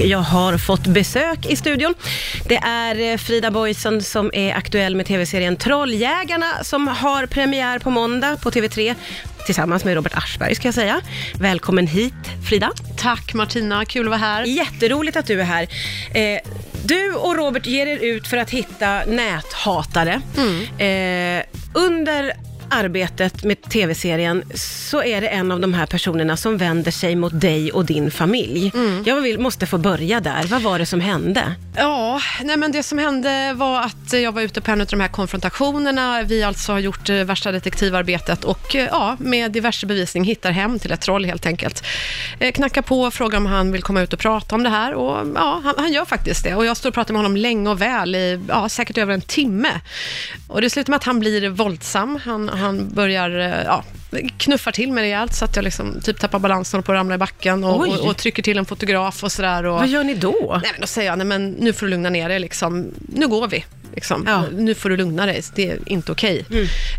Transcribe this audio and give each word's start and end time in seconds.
Jag 0.00 0.18
har 0.18 0.58
fått 0.58 0.86
besök 0.86 1.46
i 1.46 1.56
studion. 1.56 1.94
Det 2.48 2.56
är 2.56 3.12
eh, 3.12 3.16
Frida 3.16 3.50
Boysen 3.50 4.02
som 4.02 4.30
är 4.34 4.54
aktuell 4.54 4.96
med 4.96 5.06
tv-serien 5.06 5.56
Trolljägarna 5.56 6.64
som 6.64 6.88
har 6.88 7.26
premiär 7.26 7.78
på 7.78 7.90
måndag 7.90 8.36
på 8.36 8.50
TV3 8.50 8.94
tillsammans 9.46 9.84
med 9.84 9.94
Robert 9.94 10.14
Aschberg 10.14 10.54
ska 10.54 10.68
jag 10.68 10.74
säga. 10.74 11.00
Välkommen 11.34 11.86
hit 11.86 12.14
Frida. 12.48 12.72
Tack 12.96 13.34
Martina, 13.34 13.84
kul 13.84 14.06
att 14.06 14.10
vara 14.10 14.18
här. 14.18 14.44
Jätteroligt 14.44 15.16
att 15.16 15.26
du 15.26 15.40
är 15.40 15.44
här. 15.44 15.68
Eh, 16.14 16.40
du 16.84 17.14
och 17.14 17.36
Robert 17.36 17.66
ger 17.66 17.86
er 17.86 17.98
ut 17.98 18.28
för 18.28 18.36
att 18.36 18.50
hitta 18.50 19.04
näthatare. 19.04 20.20
Eh, 20.78 21.44
under 21.74 22.34
arbetet 22.74 23.44
med 23.44 23.62
tv-serien 23.62 24.42
så 24.54 25.02
är 25.02 25.20
det 25.20 25.28
en 25.28 25.52
av 25.52 25.60
de 25.60 25.74
här 25.74 25.86
personerna 25.86 26.36
som 26.36 26.56
vänder 26.56 26.90
sig 26.90 27.16
mot 27.16 27.40
dig 27.40 27.72
och 27.72 27.84
din 27.84 28.10
familj. 28.10 28.72
Jag 29.04 29.20
vill, 29.20 29.38
måste 29.38 29.66
få 29.66 29.78
börja 29.78 30.20
där. 30.20 30.44
Vad 30.44 30.62
var 30.62 30.78
det 30.78 30.86
som 30.86 31.00
hände? 31.00 31.54
Ja, 31.76 32.20
nej 32.42 32.56
men 32.56 32.72
det 32.72 32.82
som 32.82 32.98
hände 32.98 33.52
var 33.56 33.80
att 33.80 34.12
jag 34.12 34.32
var 34.32 34.42
ute 34.42 34.60
på 34.60 34.70
en 34.70 34.80
av 34.80 34.86
de 34.86 35.00
här 35.00 35.08
konfrontationerna. 35.08 36.22
Vi 36.22 36.42
alltså 36.42 36.72
har 36.72 36.78
gjort 36.78 37.10
eh, 37.10 37.16
värsta 37.16 37.52
detektivarbetet 37.52 38.44
och 38.44 38.76
eh, 38.76 38.88
ja, 38.90 39.16
med 39.20 39.52
diverse 39.52 39.86
bevisning 39.86 40.24
hittar 40.24 40.50
hem 40.50 40.78
till 40.78 40.92
ett 40.92 41.00
troll 41.00 41.24
helt 41.24 41.46
enkelt. 41.46 41.84
Eh, 42.38 42.52
knackar 42.52 42.82
på, 42.82 43.10
frågar 43.10 43.38
om 43.38 43.46
han 43.46 43.72
vill 43.72 43.82
komma 43.82 44.02
ut 44.02 44.12
och 44.12 44.18
prata 44.18 44.54
om 44.54 44.62
det 44.62 44.70
här 44.70 44.94
och 44.94 45.26
ja, 45.34 45.60
han, 45.64 45.74
han 45.76 45.92
gör 45.92 46.04
faktiskt 46.04 46.44
det. 46.44 46.54
Och 46.54 46.66
jag 46.66 46.76
står 46.76 46.88
och 46.90 46.94
pratar 46.94 47.14
med 47.14 47.18
honom 47.18 47.36
länge 47.36 47.70
och 47.70 47.80
väl 47.80 48.14
i 48.14 48.40
ja, 48.48 48.68
säkert 48.68 48.98
över 48.98 49.14
en 49.14 49.20
timme. 49.20 49.80
Och 50.48 50.60
det 50.60 50.70
slutar 50.70 50.90
med 50.90 50.96
att 50.96 51.04
han 51.04 51.20
blir 51.20 51.48
våldsam. 51.48 52.20
Han, 52.24 52.48
han 52.64 52.88
börjar, 52.88 53.30
eh, 53.30 53.64
ja, 53.64 53.84
knuffar 54.38 54.72
till 54.72 54.92
mig 54.92 55.04
rejält 55.04 55.34
så 55.34 55.44
att 55.44 55.56
jag 55.56 55.62
liksom 55.62 56.00
typ 56.00 56.20
tappar 56.20 56.38
balansen 56.38 56.80
och 56.80 56.86
på 56.86 56.92
att 56.92 56.96
ramla 56.96 57.14
i 57.14 57.18
backen 57.18 57.64
och, 57.64 57.88
och, 57.88 58.08
och 58.08 58.16
trycker 58.16 58.42
till 58.42 58.58
en 58.58 58.64
fotograf 58.64 59.24
och 59.24 59.32
sådär. 59.32 59.64
Och, 59.64 59.78
Vad 59.78 59.88
gör 59.88 60.04
ni 60.04 60.14
då? 60.14 60.58
Nej, 60.62 60.70
men 60.72 60.80
då 60.80 60.86
säger 60.86 61.10
jag, 61.10 61.18
nej 61.18 61.26
men 61.26 61.50
nu 61.50 61.72
får 61.72 61.86
du 61.86 61.90
lugna 61.90 62.10
ner 62.10 62.28
dig, 62.28 62.38
liksom. 62.38 62.86
nu 63.08 63.28
går 63.28 63.48
vi. 63.48 63.64
Liksom. 63.94 64.24
Ja. 64.26 64.44
Nu 64.52 64.74
får 64.74 64.88
du 64.88 64.96
lugna 64.96 65.26
dig, 65.26 65.42
det 65.54 65.70
är 65.70 65.78
inte 65.86 66.12
okej. 66.12 66.44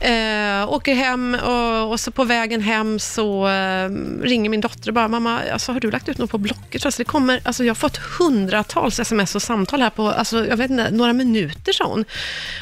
Eh, 0.02 0.74
åker 0.74 0.94
hem 0.94 1.36
och, 1.36 1.92
och 1.92 2.00
så 2.00 2.12
på 2.12 2.24
vägen 2.24 2.62
hem 2.62 3.00
så 3.00 3.48
eh, 3.48 3.90
ringer 4.22 4.50
min 4.50 4.62
dotter 4.62 4.90
och 4.90 4.94
bara, 4.94 5.08
mamma, 5.08 5.42
alltså, 5.54 5.72
har 5.72 5.80
du 5.80 5.92
lagt 5.92 6.10
ut 6.10 6.18
något 6.18 6.32
på 6.32 6.38
Blocket? 6.38 6.86
Alltså, 6.86 7.00
det 7.00 7.06
kommer, 7.06 7.40
alltså, 7.44 7.64
jag 7.64 7.70
har 7.70 7.76
fått 7.76 7.98
hundratals 7.98 9.00
sms 9.00 9.36
och 9.36 9.42
samtal 9.42 9.82
här 9.82 9.90
på, 9.90 10.10
alltså, 10.10 10.48
jag 10.48 10.58
vet 10.58 10.72
inte, 10.72 10.92
några 10.92 11.14
minuter, 11.14 11.74
sa 11.74 11.86
hon. 11.86 12.06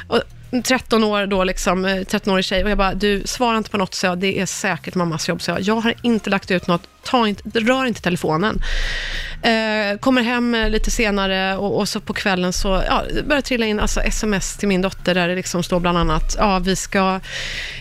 Och, 0.08 0.22
13 0.62 1.04
år 1.04 1.26
då, 1.26 1.44
liksom, 1.44 1.86
eh, 1.86 1.96
13-årig 1.96 2.46
tjej 2.46 2.64
och 2.64 2.70
jag 2.70 2.78
bara, 2.78 2.94
du 2.94 3.22
svarar 3.26 3.58
inte 3.58 3.70
på 3.70 3.78
något, 3.78 3.94
så 3.94 4.06
jag, 4.06 4.18
det 4.18 4.40
är 4.40 4.46
säkert 4.46 4.96
mammas 4.96 5.30
jobb, 5.30 5.42
så 5.42 5.52
jag, 5.52 5.62
jag 5.62 5.76
har 5.76 5.94
inte 6.02 6.30
lagt 6.30 6.52
ut 6.52 6.68
något, 6.68 6.82
ta 7.04 7.28
inte, 7.28 7.60
rör 7.60 7.86
inte 7.86 8.02
telefonen. 8.02 8.62
Eh, 9.42 9.98
kommer 10.00 10.22
hem 10.22 10.56
eh, 10.56 10.70
lite 10.70 10.92
senare 10.92 11.58
och, 11.58 11.80
och 11.80 11.90
så 11.90 12.00
på 12.00 12.14
kvällen 12.14 12.54
så 12.54 12.84
ja, 12.88 13.04
det 13.14 13.24
börjar 13.24 13.42
trilla 13.42 13.66
in 13.66 13.80
alltså, 13.80 14.02
sms 14.02 14.58
till 14.58 14.68
min 14.68 14.82
dotter 14.82 15.14
där 15.14 15.28
det 15.28 15.36
liksom 15.36 15.64
står 15.64 15.80
bland 15.80 15.98
annat, 15.98 16.36
ja 16.40 16.60
vi 16.60 16.76
ska 16.76 17.20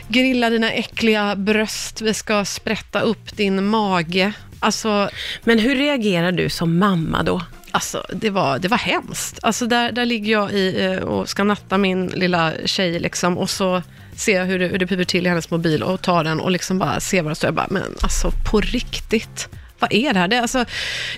grilla 0.08 0.50
dina 0.50 0.72
äckliga 0.72 1.36
bröst, 1.36 2.00
vi 2.00 2.14
ska 2.14 2.44
sprätta 2.44 3.00
upp 3.00 3.36
din 3.36 3.66
mage. 3.66 4.32
Alltså, 4.60 5.10
Men 5.44 5.58
hur 5.58 5.76
reagerar 5.76 6.32
du 6.32 6.48
som 6.48 6.78
mamma 6.78 7.22
då? 7.22 7.40
Alltså, 7.72 8.06
det 8.12 8.30
var, 8.30 8.58
det 8.58 8.68
var 8.68 8.78
hemskt. 8.78 9.38
Alltså, 9.42 9.66
där, 9.66 9.92
där 9.92 10.06
ligger 10.06 10.32
jag 10.32 10.52
i, 10.52 10.84
eh, 10.84 11.02
och 11.02 11.28
ska 11.28 11.44
natta 11.44 11.78
min 11.78 12.06
lilla 12.06 12.52
tjej 12.64 13.00
liksom, 13.00 13.38
och 13.38 13.50
så 13.50 13.82
ser 14.16 14.38
jag 14.38 14.46
hur 14.46 14.58
det, 14.58 14.66
hur 14.66 14.78
det 14.78 14.86
piper 14.86 15.04
till 15.04 15.26
i 15.26 15.28
hennes 15.28 15.50
mobil 15.50 15.82
och 15.82 16.02
tar 16.02 16.24
den 16.24 16.40
och 16.40 16.50
liksom 16.50 16.78
bara 16.78 17.00
ser 17.00 17.22
vad 17.22 17.30
det 17.30 17.34
står. 17.36 17.48
Jag 17.48 17.54
bara, 17.54 17.66
men 17.70 17.94
alltså 18.02 18.30
på 18.50 18.60
riktigt. 18.60 19.48
Vad 19.82 19.92
är 19.92 20.12
det 20.12 20.18
här? 20.18 20.28
Det, 20.28 20.40
alltså, 20.40 20.64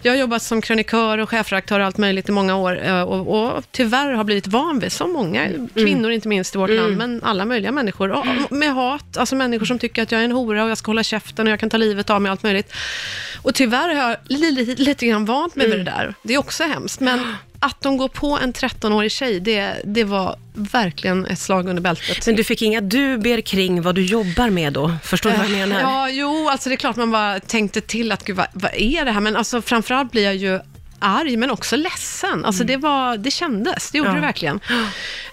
jag 0.02 0.12
har 0.12 0.16
jobbat 0.16 0.42
som 0.42 0.60
krönikör 0.60 1.18
och 1.18 1.30
chefredaktör 1.30 1.80
och 1.80 1.86
allt 1.86 1.98
möjligt 1.98 2.28
i 2.28 2.32
många 2.32 2.56
år 2.56 2.84
eh, 2.84 3.02
och, 3.02 3.56
och 3.56 3.64
tyvärr 3.70 4.12
har 4.12 4.24
blivit 4.24 4.46
van 4.46 4.78
vid, 4.78 4.92
som 4.92 5.12
många 5.12 5.48
kvinnor 5.74 6.10
inte 6.10 6.28
minst 6.28 6.54
i 6.54 6.58
vårt 6.58 6.70
land, 6.70 6.96
men 6.96 7.20
alla 7.22 7.44
möjliga 7.44 7.72
människor, 7.72 8.10
och, 8.10 8.26
med 8.50 8.74
hat, 8.74 9.16
alltså 9.16 9.36
människor 9.36 9.66
som 9.66 9.78
tycker 9.78 10.02
att 10.02 10.12
jag 10.12 10.20
är 10.20 10.24
en 10.24 10.32
hora 10.32 10.64
och 10.64 10.70
jag 10.70 10.78
ska 10.78 10.90
hålla 10.90 11.02
käften 11.02 11.46
och 11.46 11.52
jag 11.52 11.60
kan 11.60 11.70
ta 11.70 11.76
livet 11.76 12.10
av 12.10 12.22
mig 12.22 12.30
och 12.30 12.32
allt 12.32 12.42
möjligt. 12.42 12.72
Och 13.42 13.54
tyvärr 13.54 13.94
har 13.94 14.08
jag 14.08 14.16
li, 14.24 14.50
li, 14.50 14.74
lite 14.74 15.06
grann 15.06 15.24
vant 15.24 15.56
mig 15.56 15.68
vid 15.70 15.78
det 15.78 15.84
där. 15.84 16.14
Det 16.22 16.34
är 16.34 16.38
också 16.38 16.64
hemskt, 16.64 17.00
men 17.00 17.20
att 17.64 17.80
de 17.80 17.96
går 17.96 18.08
på 18.08 18.38
en 18.42 18.52
13-årig 18.52 19.10
tjej, 19.12 19.40
det, 19.40 19.74
det 19.84 20.04
var 20.04 20.36
verkligen 20.54 21.26
ett 21.26 21.38
slag 21.38 21.68
under 21.68 21.82
bältet. 21.82 22.26
Men 22.26 22.36
du 22.36 22.44
fick 22.44 22.62
inga 22.62 22.80
dubier 22.80 23.40
kring 23.40 23.82
vad 23.82 23.94
du 23.94 24.04
jobbar 24.04 24.50
med 24.50 24.72
då? 24.72 24.92
Förstår 25.02 25.30
du 25.30 25.36
vad 25.36 25.46
jag 25.46 25.52
menar? 25.52 25.80
Ja, 25.80 26.08
jo, 26.08 26.48
alltså 26.48 26.68
det 26.68 26.74
är 26.74 26.76
klart 26.76 26.96
man 26.96 27.10
bara 27.10 27.40
tänkte 27.40 27.80
till 27.80 28.12
att, 28.12 28.24
gud, 28.24 28.36
vad, 28.36 28.46
vad 28.52 28.70
är 28.74 29.04
det 29.04 29.10
här? 29.12 29.20
Men 29.20 29.36
alltså 29.36 29.62
framförallt 29.62 30.12
blir 30.12 30.24
jag 30.24 30.36
ju 30.36 30.60
arg, 30.98 31.36
men 31.36 31.50
också 31.50 31.76
ledsen. 31.76 32.44
Alltså 32.44 32.64
det, 32.64 32.76
var, 32.76 33.16
det 33.16 33.30
kändes, 33.30 33.90
det 33.90 33.98
gjorde 33.98 34.10
Ja. 34.10 34.14
det 34.14 34.20
verkligen. 34.20 34.60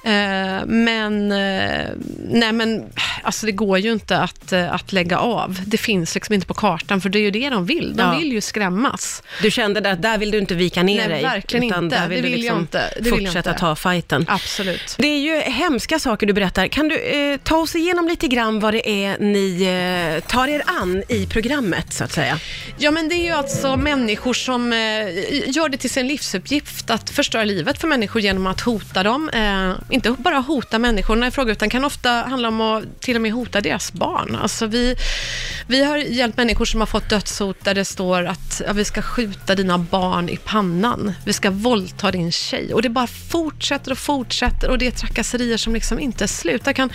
Eh, 0.04 0.66
men, 0.66 1.32
eh, 1.32 1.86
nej 2.30 2.52
men, 2.52 2.84
alltså 3.24 3.46
det 3.46 3.52
går 3.52 3.80
ju 3.80 3.92
inte 3.92 4.18
att, 4.18 4.52
eh, 4.54 4.74
att 4.74 4.94
lägga 4.94 5.18
av. 5.20 5.60
Det 5.66 5.78
finns 5.78 6.16
liksom 6.16 6.36
inte 6.36 6.48
på 6.48 6.54
kartan, 6.54 7.02
för 7.02 7.10
det 7.10 7.20
är 7.20 7.22
ju 7.22 7.32
det 7.32 7.50
de 7.50 7.66
vill. 7.66 7.94
De 7.96 8.02
Ja. 8.04 8.18
vill 8.20 8.32
ju 8.32 8.42
skrämmas. 8.42 9.24
Du 9.42 9.52
kände 9.52 9.92
att 9.92 10.02
där 10.02 10.18
vill 10.18 10.32
du 10.32 10.38
inte 10.38 10.56
vika 10.56 10.84
ner 10.84 10.98
Nej, 10.98 11.08
dig? 11.08 11.22
verkligen 11.24 11.66
utan 11.66 11.84
inte. 11.84 12.00
Där 12.00 12.08
vill 12.08 12.22
Det 12.22 12.28
du 12.28 12.32
vill 12.32 12.44
jag 12.46 12.54
liksom 12.56 12.60
inte. 12.60 12.94
Det 13.02 13.10
jag 13.10 13.18
fortsätta 13.20 13.50
inte. 13.50 13.60
ta 13.60 13.76
fighten. 13.76 14.26
Absolut. 14.28 14.96
Det 14.98 15.08
är 15.08 15.20
ju 15.20 15.40
hemska 15.42 16.00
saker 16.00 16.28
du 16.28 16.34
berättar. 16.34 16.68
Kan 16.68 16.88
du 16.88 16.98
eh, 16.98 17.38
ta 17.38 17.56
oss 17.58 17.76
igenom 17.76 18.08
lite 18.08 18.28
grann 18.28 18.60
vad 18.60 18.74
det 18.74 18.90
är 19.06 19.18
ni 19.20 19.64
eh, 19.64 20.28
tar 20.30 20.48
er 20.48 20.64
an 20.66 21.04
i 21.10 21.26
programmet, 21.26 21.94
så 21.94 22.04
att 22.04 22.12
säga? 22.12 22.40
Ja, 22.78 22.92
men 22.92 23.10
det 23.10 23.16
är 23.16 23.24
ju 23.26 23.32
alltså 23.32 23.76
människor 23.78 24.34
som 24.34 24.72
gör 25.46 25.70
det 25.70 25.78
till 25.78 25.90
sin 25.90 26.08
livsuppgift 26.08 26.90
att 26.90 27.10
förstöra 27.10 27.44
livet 27.44 27.82
för 27.82 27.88
människor 27.88 28.22
genom 28.22 28.48
att 28.48 28.62
hota 28.62 29.04
dem. 29.04 29.30
Inte 29.92 30.12
bara 30.12 30.38
hota 30.38 30.80
människorna 30.80 31.28
i 31.28 31.32
fråga, 31.32 31.52
utan 31.52 31.70
kan 31.70 31.86
ofta 31.86 32.10
handla 32.10 32.48
om 32.48 32.62
att 32.62 33.02
till 33.02 33.16
och 33.16 33.22
med 33.22 33.32
hota 33.32 33.62
deras 33.62 33.94
barn. 33.94 34.38
Alltså 34.42 34.66
vi, 34.66 34.96
vi 35.68 35.84
har 35.84 35.98
hjälpt 35.98 36.38
människor 36.38 36.66
som 36.66 36.80
har 36.80 36.88
fått 36.88 37.10
dödshot 37.10 37.64
där 37.64 37.74
det 37.74 37.86
står 37.86 38.26
att 38.26 38.62
ja, 38.68 38.74
vi 38.74 38.86
ska 38.86 39.02
skjuta 39.02 39.56
dina 39.56 39.78
barn 39.78 40.30
i 40.30 40.38
pannan. 40.38 41.14
Vi 41.26 41.34
ska 41.34 41.52
våldta 41.52 42.12
din 42.12 42.32
tjej. 42.32 42.74
Och 42.74 42.82
det 42.82 42.90
bara 42.90 43.08
fortsätter 43.08 43.92
och 43.92 43.98
fortsätter 43.98 44.70
och 44.70 44.78
det 44.78 44.88
är 44.88 44.92
trakasserier 44.92 45.58
som 45.58 45.74
liksom 45.74 46.00
inte 46.00 46.28
slutar. 46.28 46.74
Kan 46.74 46.90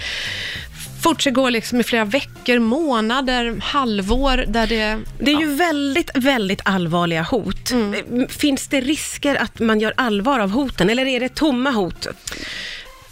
fortsätta 1.03 1.51
liksom 1.51 1.81
i 1.81 1.83
flera 1.83 2.05
veckor, 2.05 2.59
månader, 2.59 3.61
halvår 3.63 4.45
där 4.49 4.67
det... 4.67 4.99
Det 5.19 5.33
är 5.33 5.41
ju 5.41 5.55
väldigt, 5.55 6.11
väldigt 6.15 6.61
allvarliga 6.65 7.23
hot. 7.23 7.71
Mm. 7.71 8.29
Finns 8.29 8.69
det 8.69 8.81
risker 8.81 9.35
att 9.35 9.59
man 9.59 9.81
gör 9.81 9.95
allvar 9.97 10.41
av 10.41 10.51
hoten, 10.51 10.91
eller 10.91 11.07
är 11.07 11.21
det 11.21 11.35
tomma 11.35 11.71
hot? 11.71 12.07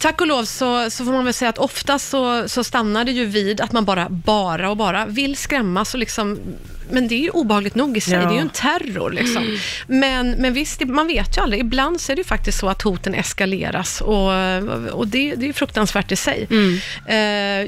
Tack 0.05 0.21
och 0.21 0.27
lov 0.27 0.43
så, 0.45 0.89
så 0.89 1.05
får 1.05 1.11
man 1.11 1.25
väl 1.25 1.33
säga 1.33 1.49
att 1.49 1.57
ofta 1.57 1.99
så, 1.99 2.49
så 2.49 2.63
stannar 2.63 3.05
det 3.05 3.11
ju 3.11 3.25
vid 3.25 3.61
att 3.61 3.71
man 3.71 3.85
bara, 3.85 4.09
bara 4.09 4.69
och 4.69 4.77
bara 4.77 5.05
vill 5.05 5.37
skrämmas 5.37 5.93
och 5.93 5.99
liksom 5.99 6.39
men 6.89 7.07
det 7.07 7.15
är 7.15 7.19
ju 7.19 7.29
obehagligt 7.29 7.75
nog 7.75 7.97
i 7.97 8.01
sig, 8.01 8.13
Ja. 8.13 8.19
det 8.19 8.25
är 8.25 8.33
ju 8.33 8.39
en 8.39 8.49
terror. 8.49 9.11
Liksom. 9.11 9.57
Men, 9.87 10.31
men 10.31 10.53
visst, 10.53 10.81
man 10.85 11.07
vet 11.07 11.37
ju 11.37 11.41
aldrig. 11.41 11.61
Ibland 11.61 12.01
så 12.01 12.11
är 12.11 12.15
det 12.15 12.19
ju 12.19 12.23
faktiskt 12.23 12.59
så 12.59 12.69
att 12.69 12.81
hoten 12.81 13.13
eskaleras 13.13 14.01
och, 14.01 14.31
och 14.91 15.07
det, 15.07 15.35
det 15.35 15.49
är 15.49 15.53
fruktansvärt 15.53 16.11
i 16.11 16.15
sig. 16.15 16.47
Eh, 17.07 17.15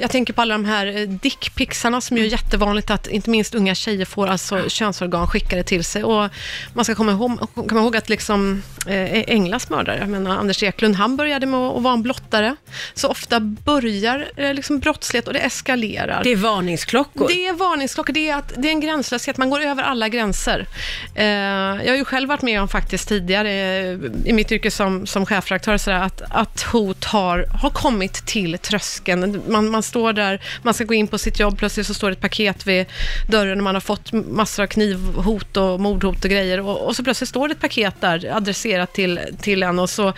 jag 0.02 0.12
tänker 0.12 0.34
på 0.34 0.42
alla 0.42 0.54
de 0.54 0.66
här 0.66 0.88
eh, 0.98 1.10
dickpixarna 1.10 2.02
som 2.02 2.18
ju 2.18 2.24
är 2.24 2.28
jättevanligt 2.28 2.90
att 2.90 3.08
inte 3.08 3.30
minst 3.30 3.56
unga 3.56 3.76
tjejer 3.76 4.06
får 4.06 4.28
alltså 4.28 4.70
könsorgan 4.70 5.28
skickade 5.28 5.64
till 5.64 5.84
sig. 5.84 6.04
Och 6.04 6.30
man 6.74 6.86
ska 6.86 6.96
komma 6.96 7.12
ihåg, 7.12 7.40
komma 7.68 7.82
ihåg 7.82 7.98
att 7.98 8.10
liksom, 8.10 8.64
eh, 8.88 9.24
Englas 9.28 9.70
mördare, 9.70 9.98
jag 10.00 10.10
menar 10.10 10.38
Anders 10.38 10.64
Eklund, 10.64 10.96
han 10.96 11.18
började 11.18 11.46
med 11.46 11.60
att, 11.60 11.84
vara 11.84 11.94
en 11.94 12.04
blottare. 12.04 12.56
Så 12.94 13.08
ofta 13.08 13.40
börjar 13.40 14.32
eh, 14.36 14.54
liksom 14.54 14.80
brottslighet 14.80 15.28
och 15.28 15.34
det 15.34 15.40
eskalerar. 15.40 16.24
Det 16.24 16.32
är 16.32 16.36
varningsklockor. 16.36 17.28
Det 17.28 17.48
är 17.48 17.54
varningsklockor, 17.54 18.14
det 18.14 18.30
är, 18.30 18.36
att, 18.36 18.54
det 18.58 18.68
är 18.68 18.72
en 18.72 18.80
gränslöshet, 19.08 19.38
man 19.38 19.50
går 19.50 19.60
över 19.60 19.84
alla 19.84 20.10
gränser. 20.10 20.68
Eh, 21.16 21.26
jag 21.26 21.90
har 21.90 21.96
ju 21.96 22.06
själv 22.06 22.30
varit 22.30 22.42
med 22.42 22.62
om 22.62 22.68
faktiskt 22.68 23.08
tidigare 23.08 23.50
eh, 23.50 23.98
i 24.26 24.34
mitt 24.34 24.52
yrke 24.52 24.72
som, 24.72 25.08
som 25.08 25.26
chefredaktör, 25.26 25.90
att, 25.90 26.22
att 26.30 26.62
hot 26.62 27.06
har, 27.06 27.46
har 27.62 27.70
kommit 27.70 28.26
till 28.26 28.58
tröskeln. 28.58 29.42
Man, 29.48 29.70
man 29.70 29.84
står 29.84 30.14
där, 30.14 30.42
man 30.64 30.74
ska 30.74 30.84
gå 30.84 30.94
in 30.94 31.08
på 31.08 31.18
sitt 31.18 31.40
jobb, 31.40 31.58
plötsligt 31.58 31.88
så 31.88 31.94
står 31.94 32.10
det 32.10 32.14
ett 32.14 32.22
paket 32.22 32.68
vid 32.68 32.86
dörren 33.30 33.58
och 33.58 33.64
man 33.64 33.76
har 33.76 33.82
fått 33.82 34.12
massor 34.14 34.64
av 34.64 34.68
knivhot 34.68 35.58
och 35.58 35.80
mordhot 35.80 36.24
och 36.24 36.32
grejer 36.32 36.60
och, 36.60 36.88
och 36.88 36.96
så 36.96 37.04
plötsligt 37.04 37.30
står 37.30 37.48
det 37.48 37.52
ett 37.54 37.62
paket 37.62 37.96
där 38.00 38.36
adresserat 38.36 38.94
till, 38.94 39.20
till 39.42 39.64
en 39.64 39.80
och 39.80 39.90
så 39.90 40.14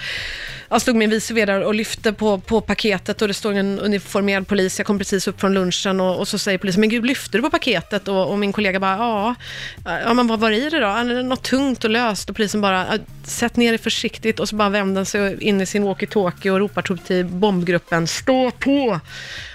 jag 0.72 0.82
stod 0.82 0.96
min 0.96 1.10
vice 1.10 1.34
vd 1.34 1.54
och 1.54 1.76
lyfte 1.76 2.14
på, 2.14 2.40
på 2.40 2.62
paketet 2.62 3.22
och 3.22 3.28
det 3.28 3.34
stod 3.34 3.58
en 3.58 3.80
uniformerad 3.80 4.48
polis. 4.48 4.80
Jag 4.80 4.88
kom 4.88 4.98
precis 4.98 5.28
upp 5.28 5.40
från 5.40 5.54
lunchen 5.54 6.00
och, 6.00 6.20
och 6.20 6.28
så 6.28 6.38
säger 6.38 6.58
polisen, 6.58 6.80
men 6.80 6.90
gud, 6.90 7.06
lyfte 7.06 7.38
du 7.38 7.42
på 7.42 7.50
paketet? 7.50 8.08
Och, 8.08 8.32
och 8.32 8.40
min 8.40 8.54
kollega 8.54 8.79
bara, 8.80 8.98
ja, 8.98 9.36
ja 9.84 10.14
men 10.14 10.28
vad 10.28 10.40
var 10.40 10.52
det 10.52 10.58
i 10.58 10.70
det 10.70 10.80
då? 10.80 11.14
Det 11.14 11.24
Något 11.24 11.44
tungt 11.44 11.84
och 11.84 11.90
löst 11.90 12.30
och 12.30 12.36
polisen 12.36 12.62
bara, 12.62 13.00
sätt 13.24 13.56
ner 13.56 13.72
det 13.72 13.78
försiktigt 13.78 14.40
och 14.40 14.50
så 14.50 14.56
bara 14.56 14.70
vänder 14.70 14.96
den 14.96 15.06
sig 15.06 15.44
in 15.44 15.62
i 15.62 15.66
sin 15.66 15.84
walkie-talkie 15.84 16.50
och 16.50 16.60
ropar 16.60 16.82
typ 16.82 17.06
till 17.06 17.26
bombgruppen, 17.26 18.08
stå 18.08 18.52
på! 18.52 19.00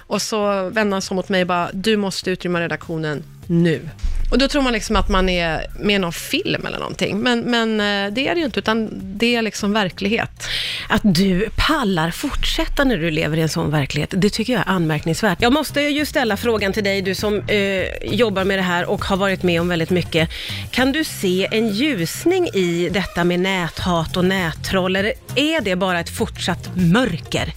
Och 0.06 0.14
Och 0.14 0.22
så 0.22 0.68
vände 0.68 0.94
han 0.94 1.02
sig 1.02 1.14
mot 1.14 1.28
mig 1.28 1.40
och 1.40 1.46
bara, 1.46 1.70
du 1.72 1.96
måste 1.96 2.30
utrymma 2.30 2.60
redaktionen 2.60 3.22
nu. 3.46 3.88
Och 4.30 4.38
då 4.38 4.48
tror 4.48 4.62
man 4.62 4.72
liksom 4.72 4.96
att 4.96 5.08
man 5.08 5.28
är 5.28 5.66
med 5.78 5.96
i 5.96 5.98
någon 5.98 6.12
film 6.12 6.66
eller 6.66 6.78
någonting. 6.78 7.18
Men, 7.18 7.40
men 7.40 7.80
eh, 7.80 8.12
det 8.12 8.28
är 8.28 8.34
det 8.34 8.38
ju 8.38 8.44
inte, 8.44 8.58
utan 8.58 8.90
det 8.92 9.36
är 9.36 9.42
liksom 9.42 9.72
verklighet. 9.72 10.48
Att 10.88 11.02
du 11.04 11.48
pallar 11.56 12.10
fortsätta 12.10 12.84
när 12.84 12.96
du 12.96 13.10
lever 13.10 13.36
i 13.36 13.40
en 13.40 13.48
sån 13.48 13.70
verklighet, 13.70 14.14
det 14.16 14.30
tycker 14.30 14.52
jag 14.52 14.62
är 14.62 14.68
anmärkningsvärt. 14.68 15.42
Jag 15.42 15.52
måste 15.52 15.80
ju 15.80 16.06
ställa 16.06 16.36
frågan 16.36 16.72
till 16.72 16.84
dig, 16.84 17.02
du 17.02 17.14
som 17.14 17.40
eh, 17.40 17.84
jobbar 18.02 18.44
med 18.44 18.58
det 18.58 18.62
här 18.62 18.84
och 18.84 19.04
har 19.04 19.16
varit 19.16 19.42
med 19.42 19.60
om 19.60 19.68
väldigt 19.68 19.90
mycket. 19.90 20.30
Kan 20.70 20.92
du 20.92 21.04
se 21.04 21.48
en 21.50 21.68
ljusning 21.68 22.48
i 22.48 22.88
detta 22.92 23.24
med 23.24 23.40
näthat 23.40 24.16
och 24.16 24.24
nättroll, 24.24 24.96
eller 24.96 25.12
är 25.34 25.60
det 25.60 25.76
bara 25.76 26.00
ett 26.00 26.10
fortsatt 26.10 26.70
mörker? 26.76 27.52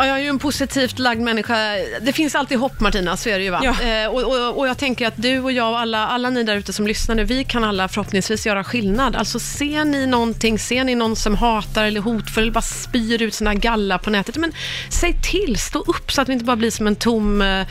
Ja, 0.00 0.06
jag 0.06 0.18
är 0.18 0.22
ju 0.22 0.28
en 0.28 0.38
positivt 0.38 0.98
lagd 0.98 1.20
människa. 1.20 1.76
Det 2.00 2.12
finns 2.12 2.34
alltid 2.34 2.58
hopp 2.58 2.80
Martina, 2.80 3.16
så 3.16 3.28
är 3.28 3.38
det 3.38 3.44
ju 3.44 3.50
va? 3.50 3.60
Ja. 3.64 3.82
Eh, 3.82 4.08
och, 4.08 4.22
och, 4.22 4.58
och 4.58 4.68
jag 4.68 4.78
tänker 4.78 5.06
att 5.06 5.14
du 5.16 5.40
och 5.40 5.52
jag 5.52 5.70
och 5.70 5.78
alla, 5.78 6.06
alla 6.06 6.30
ni 6.30 6.42
där 6.42 6.56
ute 6.56 6.72
som 6.72 6.86
lyssnar 6.86 7.14
nu, 7.14 7.24
vi 7.24 7.44
kan 7.44 7.64
alla 7.64 7.88
förhoppningsvis 7.88 8.46
göra 8.46 8.64
skillnad. 8.64 9.16
Alltså 9.16 9.38
ser 9.38 9.84
ni 9.84 10.06
någonting, 10.06 10.58
ser 10.58 10.84
ni 10.84 10.94
någon 10.94 11.16
som 11.16 11.36
hatar 11.36 11.84
eller 11.84 12.00
hotfull 12.00 12.42
eller 12.42 12.52
bara 12.52 12.62
spyr 12.62 13.22
ut 13.22 13.34
sina 13.34 13.54
galla 13.54 13.98
på 13.98 14.10
nätet, 14.10 14.36
men 14.36 14.52
säg 14.90 15.16
till, 15.22 15.56
stå 15.58 15.78
upp 15.78 16.12
så 16.12 16.22
att 16.22 16.28
vi 16.28 16.32
inte 16.32 16.44
bara 16.44 16.56
blir 16.56 16.70
som 16.70 16.86
en 16.86 16.96
tom, 16.96 17.42
eh, 17.42 17.66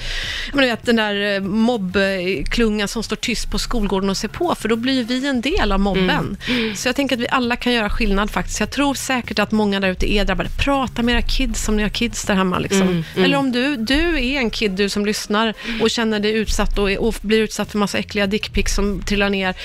menar, 0.53 0.67
vet, 0.67 0.85
den 0.85 0.95
där 0.95 1.35
eh, 1.35 1.41
mobbklungan 1.41 2.87
som 2.87 3.03
står 3.03 3.15
tyst 3.15 3.51
på 3.51 3.59
skolgården 3.59 4.09
och 4.09 4.17
ser 4.17 4.27
på, 4.27 4.55
för 4.55 4.69
då 4.69 4.75
blir 4.75 5.03
vi 5.03 5.27
en 5.27 5.41
del 5.41 5.71
av 5.71 5.79
mobben. 5.79 6.37
Så 6.75 6.87
jag 6.87 6.95
tänker 6.95 7.15
att 7.15 7.21
vi 7.21 7.27
alla 7.29 7.55
kan 7.55 7.73
göra 7.73 7.89
skillnad 7.89 8.31
faktiskt. 8.31 8.59
Jag 8.59 8.71
tror 8.71 8.93
säkert 8.93 9.39
att 9.39 9.51
många 9.51 9.79
där 9.79 9.89
ute 9.89 10.13
är 10.13 10.25
drabbade. 10.25 10.49
Prata 10.59 11.01
med 11.01 11.13
era 11.15 11.21
kids 11.21 11.69
om 11.69 11.75
ni 11.75 11.83
har 11.83 11.89
kids 11.89 12.18
där 12.27 12.35
hemma. 12.35 12.59
Liksom. 12.59 13.03
Eller 13.17 13.37
om 13.37 13.51
du, 13.51 13.75
du 13.75 14.25
är 14.25 14.37
en 14.37 14.49
kid, 14.49 14.71
du 14.71 14.89
som 14.89 15.05
lyssnar 15.05 15.53
och 15.81 15.89
känner 15.89 16.19
dig 16.19 16.31
utsatt 16.31 16.77
och, 16.77 16.89
och 16.89 17.15
blir 17.21 17.39
utsatt 17.39 17.71
för 17.71 17.77
massa 17.77 17.97
äckliga 17.97 18.27
dickpics 18.27 18.75
som 18.75 19.01
trillar 19.01 19.29
ner. 19.29 19.55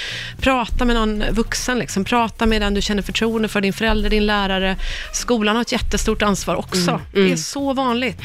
Prata 0.41 0.85
med 0.85 0.97
någon 0.97 1.25
vuxen, 1.31 1.79
liksom. 1.79 2.05
prata 2.05 2.47
med 2.47 2.63
den 2.63 2.75
du 2.75 2.83
känner 2.83 3.03
förtroende 3.03 3.49
för, 3.49 3.61
din 3.61 3.73
förälder, 3.73 4.11
din 4.11 4.27
lärare. 4.27 4.77
Skolan 5.13 5.57
har 5.57 5.63
ett 5.63 5.73
jättestort 5.73 6.23
ansvar 6.23 6.55
också. 6.57 7.01
Det 7.13 7.33
är 7.33 7.37
så 7.37 7.73
vanligt. 7.73 8.23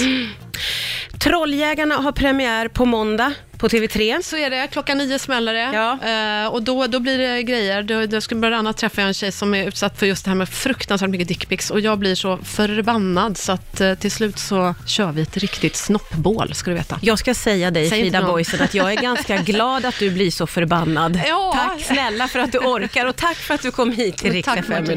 Trolljägarna 1.19 1.95
har 1.95 2.11
premiär 2.11 2.67
på 2.67 2.85
måndag 2.85 3.33
på 3.59 3.67
TV3. 3.67 4.21
Så 4.21 4.37
är 4.37 4.49
det, 4.49 4.67
klockan 4.67 4.97
nio 4.97 5.19
smäller 5.19 5.53
det. 5.53 5.69
Ja. 5.73 6.43
Eh, 6.43 6.53
och 6.53 6.63
då, 6.63 6.87
då 6.87 6.99
blir 6.99 7.17
det 7.17 7.43
grejer. 7.43 7.83
Då, 7.83 8.05
då 8.05 8.21
skulle 8.21 8.39
bland 8.39 8.55
annat 8.55 8.77
träffa 8.77 9.01
en 9.01 9.13
tjej 9.13 9.31
som 9.31 9.53
är 9.53 9.67
utsatt 9.67 9.99
för 9.99 10.05
just 10.05 10.25
det 10.25 10.31
här 10.31 10.35
med 10.35 10.49
fruktansvärt 10.49 11.09
mycket 11.09 11.27
dickpics 11.27 11.71
och 11.71 11.79
jag 11.79 11.99
blir 11.99 12.15
så 12.15 12.37
förbannad 12.37 13.37
så 13.37 13.51
att 13.51 13.81
eh, 13.81 13.93
till 13.93 14.11
slut 14.11 14.39
så 14.39 14.75
kör 14.85 15.11
vi 15.11 15.21
ett 15.21 15.37
riktigt 15.37 15.75
snoppbål, 15.75 16.53
ska 16.53 16.71
du 16.71 16.77
veta. 16.77 16.99
Jag 17.01 17.19
ska 17.19 17.33
säga 17.33 17.71
dig, 17.71 17.89
Säg 17.89 18.01
Frida. 18.01 18.21
Boysen, 18.21 18.61
att 18.61 18.73
jag 18.73 18.91
är 18.93 19.01
ganska 19.01 19.37
glad 19.41 19.85
att 19.85 19.99
du 19.99 20.11
blir 20.11 20.31
så 20.31 20.47
förbannad. 20.47 21.19
Ja. 21.27 21.53
Tack 21.55 21.81
snälla 21.81 22.27
för 22.27 22.39
att 22.39 22.51
du 22.51 22.57
orkar 22.57 23.05
och 23.05 23.15
tack 23.15 23.37
för 23.37 23.53
att 23.53 23.61
du 23.61 23.71
kom 23.71 23.91
hit 23.91 24.17
till 24.17 24.39
FM 24.39 24.63
Martina. 24.69 24.95